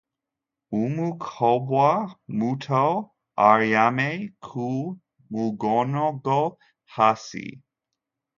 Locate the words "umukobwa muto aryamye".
0.83-4.09